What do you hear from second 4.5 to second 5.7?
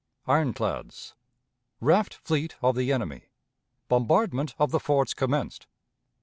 of the Forts commenced.